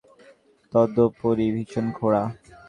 তদুপরি 0.73 1.47
ভীষণ 1.55 1.85
খোঁড়া। 1.97 2.23